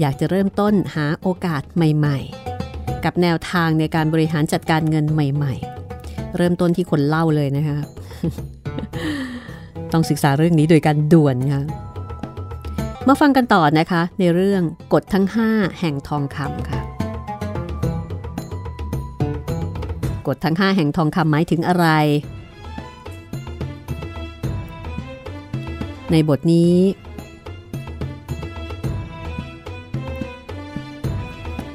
[0.00, 2.18] อยากจะเริ่มต้นหาโอกาสใหม่
[2.62, 5.54] ๆ กับแนวทางในการบริหารจัดการเงินใหม่
[5.94, 7.78] ๆ เริ่มต้นที่คนเล่าเลยนะคะ
[9.92, 11.62] ต้องศึกษาเรื่องนี้โดยการด่วนค่ะ
[13.08, 14.62] มาฟังกันต่อนะคะ ในเรื่อง
[14.92, 16.80] กฎทั้ง 5 แห่งทองคำค่ะ
[20.26, 21.86] กฎทั้ง 5 แห่งทองคำหมายถึงอะไร
[26.12, 26.74] ในบทนี้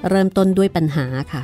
[0.07, 1.43] เริ่มต้นด้วยปัญหาค่ะ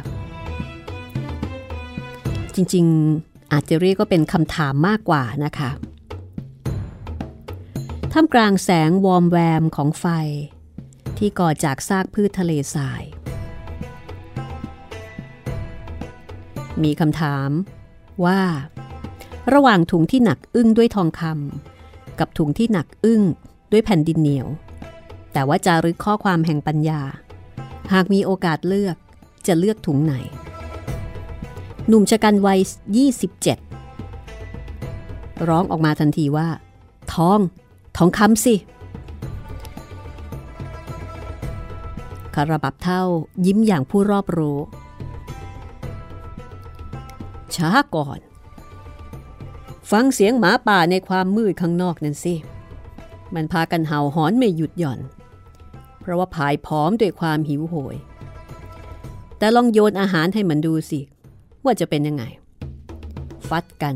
[2.55, 5.71] จริงๆอาจจะเรียกก็เป็นคำถามมากกว่านะคะ
[8.11, 10.05] ท่ามกลางแสงวอมแวมของไฟ
[11.17, 13.03] ที่ก่อจากซากพืชทะเลทราย
[16.83, 17.49] มีคำถาม
[18.25, 18.41] ว่า
[19.53, 23.21] ระหว่างถุงที่หนักอึ้งด้วยทองคำกับถุงที่หนักอึ้ง
[23.71, 24.47] ด้วยแผ่นดินเหนียว
[25.33, 27.01] แต่ว่าจารึกข้อความแห่งปัญญา
[27.93, 28.95] หากมีโอกาสเลือก
[29.47, 30.13] จะเลือกถุงไหน
[31.87, 32.59] หนุ่มชะกันวัย
[34.23, 36.47] 27 ร้องออกมาทันทีว่า
[37.13, 37.39] ทอง
[37.97, 38.55] ทองคำสิ
[42.35, 43.03] คาราบับเท่า
[43.45, 44.59] ยิ้มอย่างผู้รอบรู้
[47.55, 48.19] ช้าก่อน
[49.91, 52.33] ฟังเสียงหมาป่าในความมืดข้างนอกนั่นสิ
[53.35, 54.99] มันพากันเห่าหอนไม่หยุดหย่อน
[56.05, 57.95] เพราะว่าผายพร้อมด้วยความหิวโหย
[59.37, 60.99] แต่ลองโยนอาหารให้มันดูสิ
[61.63, 62.23] ว่าจะเป็นยังไง
[63.49, 63.95] ฟัดกัน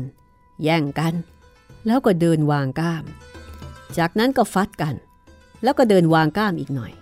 [0.62, 1.14] แย่งกัน
[1.86, 3.04] แล้วก็เดินวางก้าม
[3.98, 4.94] จากนั้นก็ฟัดกัน
[5.62, 6.92] แล้วก็เดินวางก้ามอีกหน่อย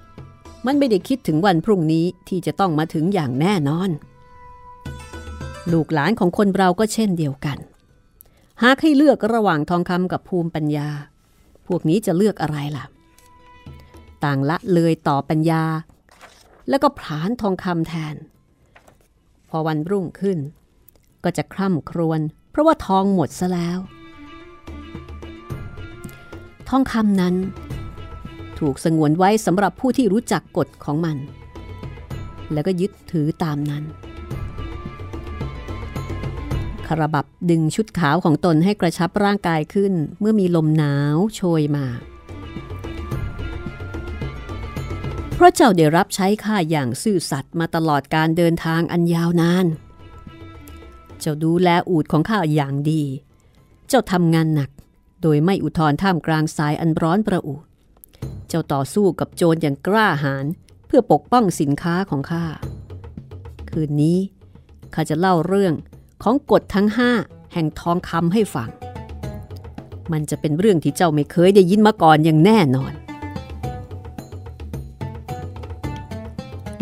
[0.66, 3.90] มันไม่ได้คิดถึงวันพรุ่งนี้ที่จะต้องมาถึงอย่างแน่นอน
[5.72, 7.58] ลูกหลานของคนเราก็เช่นเดียวกัน
[8.62, 10.88] หากให้เลือกระหว่างทองคำกับภูมิปัญญา
[11.66, 12.84] พวกนี้จะเลือกอะไรล่ะ
[14.24, 15.64] ต่างละเลยต่อปัญญา
[16.68, 18.14] แล้วก็ผานทองคำแทน
[19.48, 20.38] พอวันรุ่งขึ้น
[21.24, 23.78] ก็จะคร่ำครวญเพราะว่าทองหมดซะแล้ว
[26.68, 27.34] ทองคำนั้น
[28.58, 31.16] ถูกสงวนไว้สำหรับผู้ที่รู้จักกฎของมัน
[32.52, 33.84] แล้วก็ยึดถือตามนั้น
[36.86, 41.86] คาราบับดึงชุดขาวของตนให้กระชับร่างกายขึ้น เมื่อมีลมหนาวโชยมา
[45.38, 49.66] เพราะเจ้าได้รับใช้ข้าอย่างซื่อสัตย์มาตลอดการเดินทางอันยาวนาน
[51.20, 53.02] เจ้าดูแลอูดของข้าอย่างดี
[53.88, 54.70] เจ้าทำงานหนัก
[55.22, 57.54] โดยไม่อุทธรท่ามกลางสายอันร้อนประอุ
[58.48, 60.46] เจ้าต่อสู้กับโจรอย่างกล้าหาญ
[60.86, 62.44] เพื่อปกป้องสินค้าของข้า
[63.70, 64.18] คืนนี้
[64.94, 65.74] ข้าจะเล่าเรื่อง
[66.22, 67.10] ของกฎทั้งห้า
[67.52, 68.70] แห่งทองคำให้ฟัง
[70.12, 72.94] มันจะเป็นเรื่องที่เจ้าไม่เคยได้ยินมาก่อนอย่างแน่นอน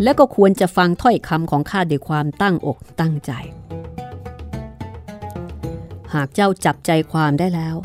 [0.03, 3.31] และก็ควรจะฟังถ้อยคำของข้าด้วยความตั้งอกตั้งใจ
[6.13, 7.75] หากเจ้าจับใจความได้แล้ว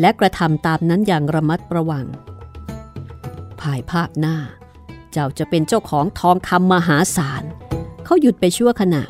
[0.00, 2.06] และกระทำตามนั้นอย่างระมัดระวัง
[3.60, 4.36] ภายภาคหน้า
[5.12, 7.42] เจ้าจะเป็นเจ้าของทองคำมหาศาล
[8.04, 9.02] เขาหยุดไปชั่วขณะ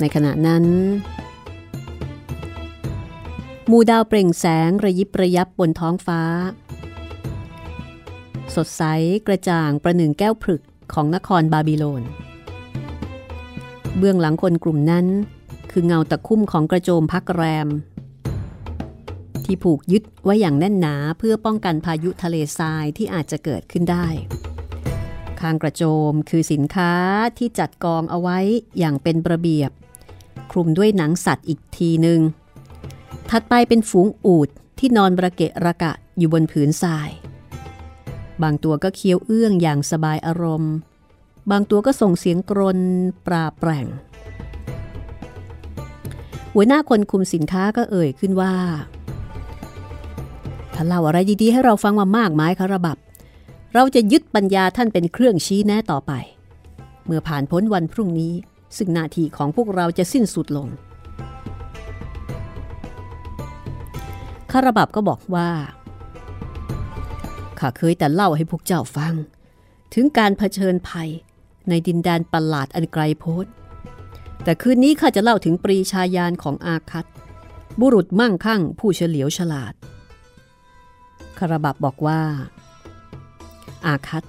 [0.00, 0.64] ในขณะนั้น
[3.70, 6.20] มูดาวเปล่งแสงระยิบระยับบนท้องฟ้า
[8.56, 8.82] สดใส
[9.26, 10.62] กระจ่างประหนึ่งแก้วผึก
[10.92, 12.02] ของนครบาบิโลน
[13.98, 15.06] เบื้องหลังคนกลุ่มนั้น
[15.70, 17.68] คือเงาตะคุ่มของกระโจมพักแรม
[19.44, 24.06] ที่ผูกยึดไว้อย่างแน่นหนาเพื่อป้องกันพายุทะเลทรายที่อาจจะเกิดขึ้นได้
[25.40, 26.92] ข้างกระโจมคือสินค้า
[27.38, 28.38] ที่จัดกองเอาไว้
[28.78, 29.70] อย่างเป็นระเบียบ
[30.50, 32.20] คลุมด้วยหนังสัตว์อีกทีหนึ่ง
[33.30, 37.10] ถัดไปเป็นฝูงอูดที่นอนระเกะระกะอยู่บนผืนทราย
[38.42, 40.74] บางตัวก็เคี้ยวเอื้องอย่างสบายอารมณ์
[41.50, 42.78] บางตัวก็ส่งเสียงกรน
[43.26, 43.86] ปราแปร่ง
[46.54, 48.54] หัวหน้าคนคุมสินค้าก็เอ่ยขึ้นว่า
[50.74, 52.96] ถ้าเล่าอะไรดีๆให้เราฟังมามากมายคาระบับ
[53.74, 56.12] เราจะยึดปัญญาท่านเป็นเครื่องชี้แนะต่อไป
[57.04, 58.32] เมื่อผ่านพ้นวันพรุ่งนี้
[58.76, 60.68] ซึ่งนาทีของพวกเราจะสิ้นสุดลง
[64.52, 65.48] คาระบับก็บอกว่า
[67.64, 69.14] ข้าเคยแต่เล่าให้พวกเจ้าฟัง
[69.94, 71.10] ถึงการเผชิญภัย
[71.68, 73.46] ในดินแดนประหลาดอันไกลโพ้น
[74.44, 77.06] แต่คืนนี้ข้าจะเล่าถึงปรีชาญาณของอาคัต
[77.80, 79.74] บุรุษมั่งคั่งผู้เฉลียวฉลาด
[81.38, 82.20] คาราบับบอกว่า
[83.86, 84.24] อาคัต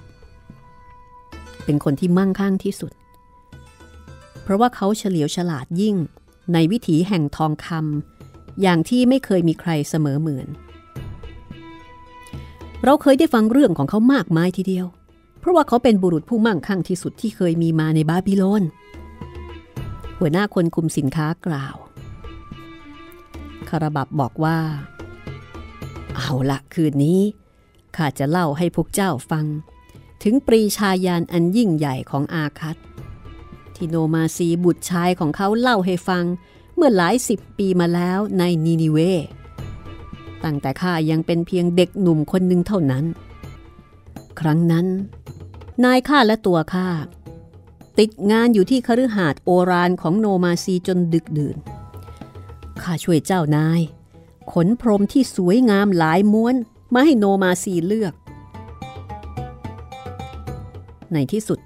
[1.64, 2.92] เป็นคนที่มั่งคั่งที่สุด
[4.42, 5.96] เพราะว่าเขาเฉลียวฉลาดยิ่ง
[6.52, 10.48] ในวิถีแห่งทองคำอย่างที่ไม่เคยมีใครเสมอเหมือน
[12.88, 14.86] เราเคยได้ฟังเรื่องของเขามากมายทีเดียว
[15.40, 18.62] เพราะว่าเขาเป็นบุรุษผู้มั่งคั่งที่สุดที่เคยมีมาในบาบิโลน
[20.18, 21.76] หัวหน้าคนคุมสินค้ากล่าว
[23.68, 24.58] คาราบับบอกว่า
[26.16, 27.20] เอาละคืนนี้
[27.96, 29.46] ข้าจะเล่าให้พวกเจ้าฟัง
[30.22, 32.76] ถึงปรีชาญาณอันยิ่งใหญ่ของอาคัต
[33.74, 36.24] ที่โนมาซีบุตรชายของเขาเล่าให้ฟัง
[36.76, 38.98] เมื่อหลายสิบปีมาแล้วในนีนิเว
[40.44, 43.04] ตั้งแต่ข้ายังเป็นเพียงเด็กหนุ่มคนหนึ่งเท่านั้น
[44.40, 44.86] ครั้งนั้น
[45.84, 46.88] นายข้าและตัวข้า
[47.98, 51.56] ติดงานอยู่ที่คฤหาสน์โอรานของโนมาซีจนดึกดื่น
[52.82, 53.80] ข้าช่วยเจ้านาย
[54.52, 56.54] ขนพรมที่สวยงามหลายม้วน
[56.94, 58.14] มาให้โนมาซีเลือก
[61.12, 61.58] ในที่สุด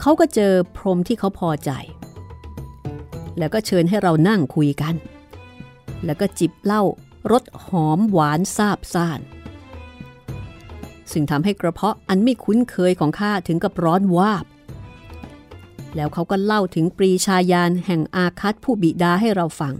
[0.00, 1.70] เขาก็เจอพรมที่เขาพอใจ
[3.38, 4.94] แล้วก็เชิญให้เรานั่งคุยกัน
[6.04, 6.82] แล้วก็จิบเหล้า
[7.32, 9.20] รสหอมหวานซาบซ่าน
[11.12, 14.44] ซึ่งทำให้กระเพาะอันไม่คุ้นเคยของข้าถึงกับร้อนวาบ
[15.96, 19.74] แล้วเขาก็เล่าถึงปรีชาญาณแห่งอาคัตผู้บิดาให้เราฟัง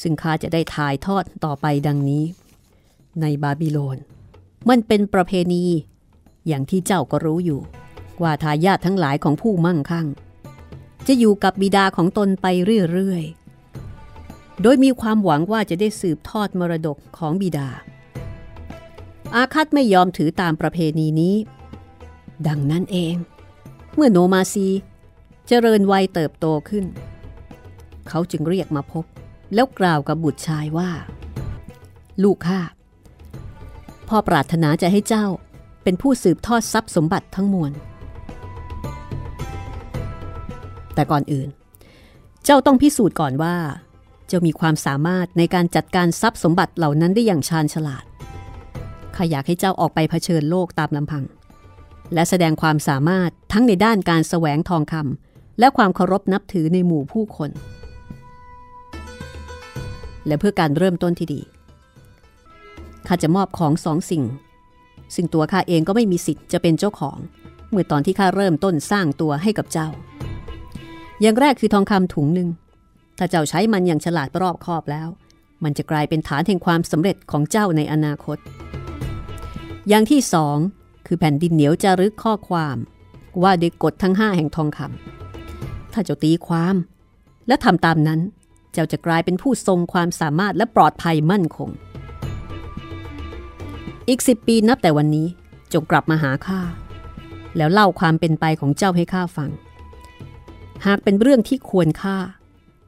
[0.00, 2.24] ซึ่งข้าจะได้ถ่ายทอดต่อไปดังนี้
[3.20, 3.98] ในบาบิโลน
[4.68, 5.64] มันเป็นประเพณี
[6.46, 7.60] อย่างที่เจ้าก็รู้อยู่
[8.22, 10.06] ว่าทายาททั้งหลายของผู้มั่งคั่ง
[11.06, 12.46] จะอยู่กับบิดาของตนไป
[12.92, 13.45] เรื่อยๆ
[14.62, 17.68] โดยมีความหวังว่าจะได้สืบทอดมรดกของบิดา
[19.34, 21.34] อาคัตไม่ยอมถือตามประเพณีนี้
[22.48, 23.14] ดังนั้นเอง
[23.94, 24.66] เมื่อโนมาซี
[25.48, 26.84] เจริญวัยเติบโตขึ้น
[28.08, 29.04] เขาจึงเรียกมาพบ
[29.54, 30.90] แล้วกล่าวกับบุตรชายว่า
[32.22, 32.60] ลูกข้า
[34.08, 35.26] พ่อปรารถนาจะให้เจ้า
[35.82, 37.72] เป็นผู้สืบทอดทรัพย์สมบัติทั้งมวล
[40.94, 41.48] แต่ก่อนอื่น
[42.44, 43.56] เจ้าต้องพิสูจน์ก่อนว่า
[44.30, 48.04] จ้ามีความสามารถในการจัดการทรัพย์สมบัติเหล่านั้นได้อย่างชาญฉลาด
[49.16, 51.24] ข้าอยากให้เจ้าออกไปเผชิญโลกตามลำพัง
[52.14, 57.50] และแสดงความสามารถทั้งในด้านการแสวงทองคำและความเคารพนับถือในหมู่ผู้คน
[60.26, 61.40] และเพื่อการเริ่มต้นที่ดี
[63.06, 64.24] ข้าจะมอบของสองสิ่ง
[65.14, 67.18] ซึ่งตัวข้าเองก็ไม่มีสิทธิ์จะเป็นเจ้าของ
[67.70, 69.88] เมื่อตอนที่ข้าเริ่มต้นสร้างตัวให้กับเจ้า
[71.20, 72.48] อย่างแรกคือทองคำถุงหนึ่ง
[73.18, 75.08] ถ้าเจ้าใช้มันอย่างฉลาดรอบคอบแล้ว
[75.64, 78.38] มันจะกลายเป็นฐานแห่งความสำเร็จของเจ้าในอนาคต
[79.88, 80.56] อย่างที่สอง
[81.06, 82.76] คือแผ่นดินเหนียวจะรึกข้อความ
[83.42, 86.76] ว่าด้วยกฎทั้งห้าแห่งทองคำถ้าเจ้าตีความ
[87.48, 88.20] และทำตามนั้น
[88.72, 91.70] เจ้าจะกลายเป็นผู้ทรงความสามารถและปลอดภัยมั่นคง
[94.08, 95.26] อีกสิบปีนับแต่วันนี้
[95.72, 96.60] จงกลับมาหาข้า
[97.56, 99.50] แล้วเล่าความเป็นไปของเจ้าให้ข้าฟัง
[100.86, 102.18] หากเป็นเรื่องที่ควรค่า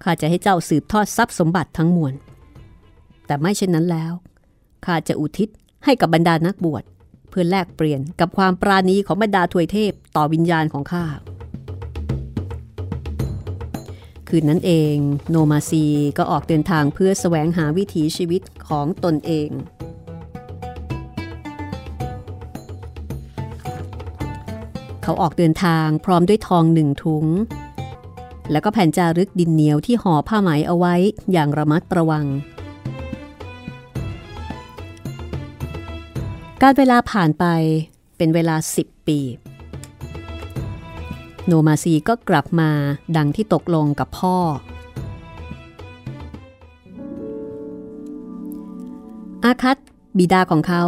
[0.02, 2.14] ข้าจะให้เจ้าสืบทอดทรัพย์สมบัติทั้งมวล
[3.26, 4.12] แต่ไม่เช่นนั้นแล้ว
[4.84, 5.48] ข้าจะอุทิศ
[5.84, 6.84] ให้กับบรรดานักบวช
[7.28, 11.04] เพื่อแลกเปลี่ยนกับความปราณีของบรรดาทวยเทพต่อวิญญาณของข้า
[14.28, 14.96] คืนนั้นเอง
[15.30, 15.84] โนมาซี
[16.18, 19.50] ก็ออกเดินทางเพื่อแสวงหาวิถีชีวิตของตนเอง
[25.02, 27.26] เขาออกเดินทางพร้อมด้วยทองหนึ่งถุง
[28.50, 30.94] แล้วก็แผ่นจารึกดินเหนียวที่ห่อผ้าไหมเอาไว้
[31.32, 32.26] อย่างระมัดระวัง
[36.62, 37.44] การเวลาผ่านไป
[38.16, 39.18] เป็นเวลา 10 ปี
[41.46, 42.70] โนมาซีก็กลับมา
[43.16, 44.36] ดังที่ตกลงกับพ่อ
[49.44, 49.78] อาคัต
[50.18, 50.82] บิดาของเขา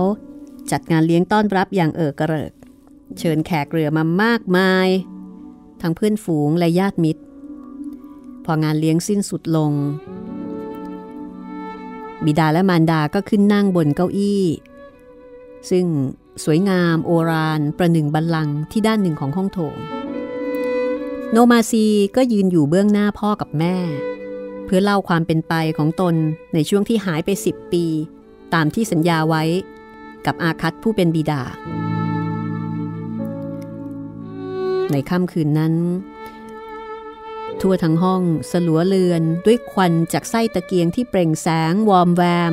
[0.70, 2.52] จัดงานเลี้ยงต้อนรับอย่างเอิกกระเริก
[3.18, 4.88] เชิญแขกเรือมามากมาย
[5.80, 7.22] ทั้งเพื่อนฝูงและญาติมิตร
[8.50, 9.72] องานเลี้ยงสิ้นสุดลง
[12.24, 14.44] บิดาและมารดาก็ขึ้นนั่งบนเก้าอี้
[15.70, 15.86] ซึ่ง
[16.44, 19.76] สวยงามโอรานประหนึ่งบัลลังที่ด้านหนึ่งของห้องโถง
[21.32, 21.84] โนมาซี
[22.16, 23.76] ก็ยืนอยู่เบื้องหน้าพ่อกับแม่
[24.64, 26.14] เพื่อเล่าความเป็นไปของตน
[26.54, 27.84] ในช่วงที่หายไปสิบปี
[28.54, 29.42] ตามที่สัญญาไว้
[30.26, 31.42] กับอาคัตผู้เป็นบิดา
[34.92, 35.74] ในค่ำคืนนั้น
[37.62, 42.52] ทั่วทั้งห้องสลัวเลือนด้วยควันจากไส้ตะเกียงที่เปล่งแสงวอมแวม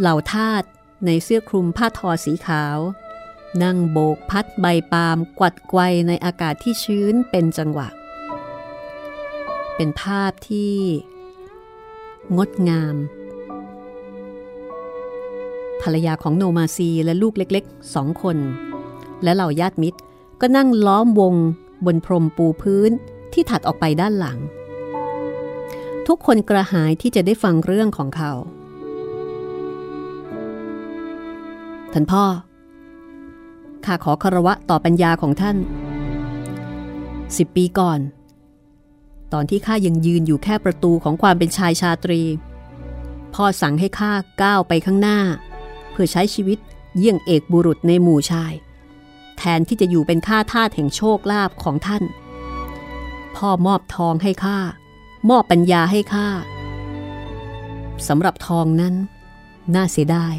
[0.00, 0.64] เหล่าทาส
[1.06, 2.78] ในเสื้อคลุมผ้าทอสีขาว
[3.62, 7.88] นั่งโบกพัดใบปาล์มกวัดไกวในอากาศที่ชื้นเป็นจังหวะ
[9.76, 10.76] เป็นภาพที่
[12.36, 12.96] งดงาม
[15.80, 18.36] ภรรยาของโนมาซีและลูกเล็กๆสองคน
[19.22, 20.00] และเหล่าญาติมิตร
[20.40, 21.34] ก็นั่งล้อมวง
[21.86, 22.92] บนพรมปูพื้น
[23.34, 24.38] ที่ถัดออกไปด้านหลัง
[26.06, 28.32] ทุกคนกระหายที่จะได้ฟังเรื่องของเขา
[31.92, 32.24] ท่านพ่อ
[33.84, 35.56] ข้าขอคารวะต่อปัญญาของท่าน
[37.36, 38.00] สิบปีก่อน
[39.32, 42.22] ตอนที่ข้ายังยืนอยู่แค่ประตูของความเป็นชายชาตรี
[43.34, 45.18] พ่อสั่งให้ข้าก้าวไปข้างหน้า
[45.90, 46.58] เพื่อใช้ชีวิต
[46.96, 48.52] เยี่ยงเอกบุรุษในหมู่ชาย
[49.38, 52.02] แทนที่จะอยู่เป็นข้าทาสแห่งโชคลาภของท่าน
[53.36, 54.58] พ่อมอบทองให้ข้า
[55.30, 56.28] มอบปัญญาให้ข้า
[58.08, 58.94] สำหรับทองนั้น
[59.74, 60.34] น่าเสียดาย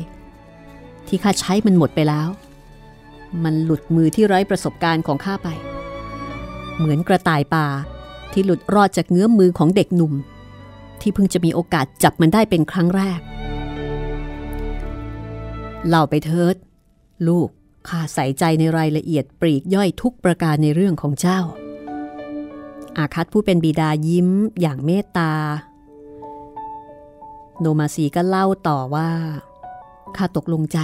[1.08, 2.29] ที่ข้าใช้มันหมดไปแล้ว
[3.43, 5.47] มันหลุดมือที่ไร้ประสบการณ์ของข้าไป
[6.77, 7.67] เหมือนกระต่ายป่า
[8.31, 10.13] ที่หลุดรอดจากเงื้อมมือของเด็กหนุ่ม
[11.01, 13.19] ที่เพิ่งจะมีโอกาสจับมันได้เป็นครั้งแรก
[15.88, 16.55] เล่าไปเถิด
[17.27, 17.49] ลูก
[17.88, 21.39] ข้าใส่ใจในรายละเอียดปรีกย่อยทุกประการในเรื่องของเจ้า
[22.97, 24.29] อาคัตผู้เป็นบิดายิ้ม
[24.62, 25.31] อย่างเมตตา
[27.60, 29.10] โนมาซีก็เล่าต่อว่า
[30.15, 30.79] ข้าตกลงใจ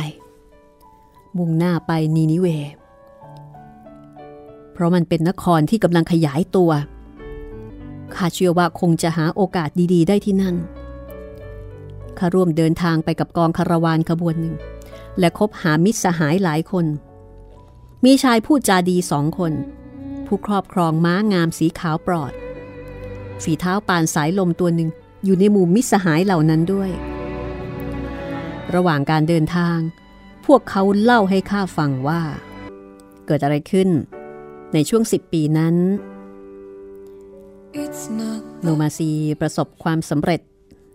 [1.37, 2.47] มุ่งหน้าไปนีนิเว
[4.73, 6.71] เพราะมันเป็นนครที่กำลังขยายตัว
[8.15, 10.55] ข้าเชื่อว่าคงจะหาโอกาสดีๆ ได้ที่นั่น
[12.17, 14.55] ข้าร่วมเดินทางไปกับกองคาราวานขบวนหนึ่ง
[15.19, 16.85] และคบหามิตรสหายหลายคน
[18.05, 19.53] มีชายพูดจาดีสองคน
[20.33, 22.33] ผู้ครอบครองม้างามสีขาวปลอด
[23.43, 24.89] ฝีเท้าปานสายลมตัวหนึ่ง
[25.25, 26.91] อยู่ในหมู่มิตรสหายเหล่านั้นด้วย
[28.75, 29.77] ระหว่างการเดินทาง
[30.45, 32.21] พวกเขาเล่าให้ข้าฟังว่า
[33.25, 33.89] เกิดอะไรขึ้น
[34.73, 35.75] ในช่วงสิบปีนั้น
[38.61, 39.09] โนมาซี
[39.41, 40.41] ประสบความสำเร็จ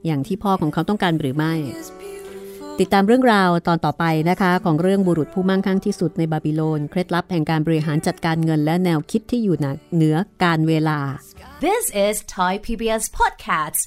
[0.07, 1.55] อย่างที่พ่อของเขาต้องการหรือไม่
[2.83, 9.57] ติดตามเรื่องราวตอนต่อไปนะคะ ของเรื่องบุรุษผู้มั่งคั่งที่สุดในบาบิโลน เคล็ดลับแห่งการบริหารจัดการเงินและแนวคิดที่อยู่
[9.95, 10.99] เหนือการเวลา
[11.65, 13.83] This is Thai PBS Podcasts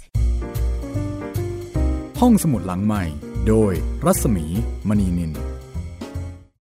[2.20, 3.04] ห้องสมุดหลังใหม่
[3.48, 3.74] โดย
[4.06, 4.46] รัศมี
[4.88, 5.32] มณีนิน